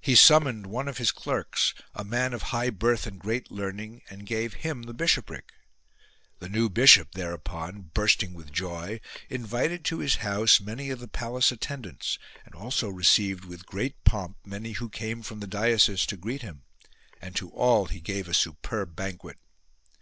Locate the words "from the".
15.20-15.46